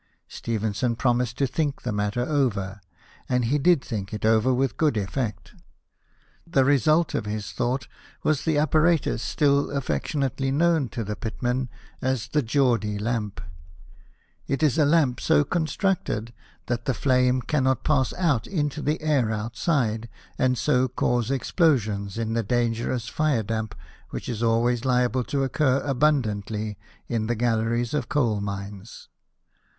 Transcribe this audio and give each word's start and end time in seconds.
Stephenson 0.29 0.95
promised 0.95 1.37
to 1.37 1.45
think 1.45 1.83
the 1.83 1.91
matter 1.91 2.23
over; 2.23 2.81
and 3.29 3.45
he 3.45 3.59
did 3.59 3.83
think 3.83 4.11
it 4.15 4.25
over 4.25 4.51
with 4.51 4.75
good 4.75 4.97
effect. 4.97 5.53
The 6.47 6.65
result 6.65 7.13
of 7.13 7.27
his 7.27 7.51
thought 7.51 7.87
was 8.23 8.43
the 8.43 8.57
apparatus 8.57 9.21
still 9.21 9.69
affectionately 9.69 10.49
known 10.49 10.89
to 10.89 11.03
the 11.03 11.15
pit 11.15 11.39
men 11.43 11.69
as 12.01 12.29
"the 12.29 12.41
Geordie 12.41 12.97
lamp." 12.97 13.41
It 14.47 14.63
is 14.63 14.79
a 14.79 14.85
lamp 14.85 15.19
so 15.21 15.43
constructed 15.43 16.33
that 16.65 16.85
the 16.85 16.95
flame 16.95 17.39
cannot 17.39 17.83
pass 17.83 18.11
out 18.13 18.47
into 18.47 18.81
the 18.81 18.99
air 19.03 19.29
outside, 19.31 20.09
and 20.35 20.57
so 20.57 20.87
cause 20.87 21.29
explosions 21.29 22.17
in 22.17 22.33
the 22.33 22.41
dangerous 22.41 23.07
fire 23.07 23.43
damp 23.43 23.75
which 24.09 24.27
is 24.27 24.41
always 24.41 24.83
liable 24.83 25.23
to 25.25 25.43
occur 25.43 25.79
abundantly 25.85 26.79
in 27.07 27.27
the 27.27 27.35
galleries 27.35 27.93
of 27.93 28.09
coal 28.09 28.41
mines. 28.41 29.07